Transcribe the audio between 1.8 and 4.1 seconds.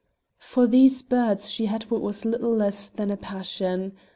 what was little less than a passion.